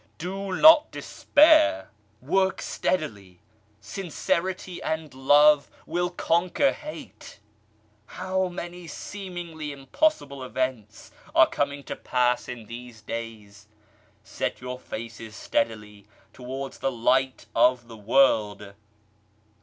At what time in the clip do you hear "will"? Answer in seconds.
5.85-6.09